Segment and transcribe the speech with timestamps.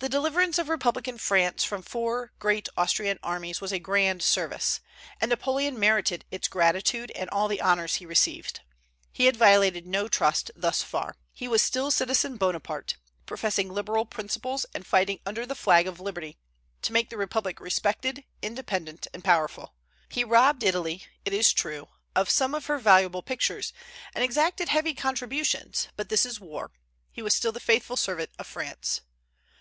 [0.00, 4.78] The deliverance of republican France from four great Austrian armies was a grand service;
[5.20, 8.60] and Napoleon merited its gratitude and all the honors he received.
[9.12, 11.16] He had violated no trust thus far.
[11.32, 12.96] He was still Citizen Bonaparte,
[13.26, 16.38] professing liberal principles, and fighting under the flag of liberty,
[16.82, 19.74] to make the Republic respected, independent, and powerful.
[20.08, 23.72] He robbed Italy, it is true, of some of her valuable pictures,
[24.14, 26.70] and exacted heavy contributions; but this is war.
[27.10, 29.00] He was still the faithful servant of France.